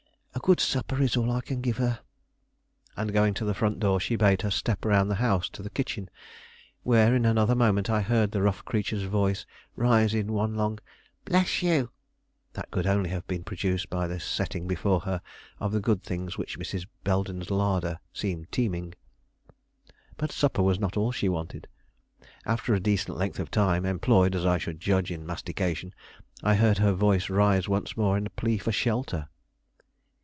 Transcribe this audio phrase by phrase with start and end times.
[0.33, 1.99] A good supper is all I can give her."
[2.97, 5.69] And, going to the front door, she bade her step round the house to the
[5.69, 6.09] kitchen,
[6.81, 9.45] where, in another moment, I heard the rough creature's voice
[9.75, 10.79] rise in one long
[11.25, 11.91] "Bless you!"
[12.53, 15.21] that could only have been produced by the setting before her
[15.59, 16.87] of the good things with which Mrs.
[17.03, 18.95] Belden's larder seemed teeming.
[20.17, 21.67] But supper was not all she wanted.
[22.47, 25.93] After a decent length of time, employed as I should judge in mastication,
[26.41, 29.27] I heard her voice rise once more in a plea for shelter.